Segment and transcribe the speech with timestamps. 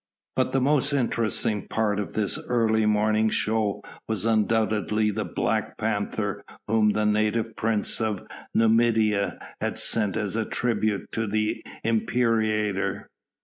[0.35, 6.43] But the most interesting part of this early morning show was undoubtedly the black panther
[6.67, 13.11] whom the native prince of Numidia had sent as a tribute to the imperator.